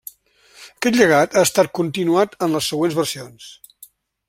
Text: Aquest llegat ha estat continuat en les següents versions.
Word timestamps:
Aquest 0.77 0.97
llegat 1.01 1.37
ha 1.37 1.43
estat 1.49 1.69
continuat 1.81 2.35
en 2.47 2.57
les 2.57 2.73
següents 2.73 2.99
versions. 3.03 3.49